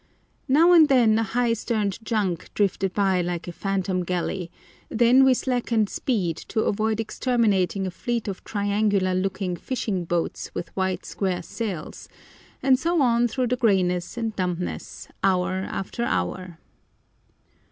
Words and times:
Now 0.47 0.71
and 0.73 0.87
then 0.89 1.19
a 1.19 1.21
high 1.21 1.53
sterned 1.53 1.99
junk 2.03 2.49
drifted 2.55 2.91
by 2.91 3.21
like 3.21 3.47
a 3.47 3.51
phantom 3.51 4.01
galley, 4.03 4.49
then 4.89 5.23
we 5.23 5.35
slackened 5.35 5.89
speed 5.91 6.37
to 6.47 6.61
avoid 6.61 6.99
exterminating 6.99 7.85
a 7.85 7.91
fleet 7.91 8.27
of 8.27 8.43
triangular 8.43 9.13
looking 9.13 9.55
fishing 9.55 10.05
boats 10.05 10.49
with 10.55 10.75
white 10.75 11.05
square 11.05 11.43
sails, 11.43 12.09
and 12.63 12.79
so 12.79 12.99
on 12.99 13.27
through 13.27 13.45
the 13.45 13.55
grayness 13.57 14.17
and 14.17 14.35
dumbness 14.35 15.07
hour 15.23 15.51
after 15.69 16.01
hour. 16.03 16.57